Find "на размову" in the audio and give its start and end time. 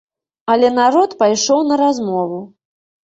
1.73-2.39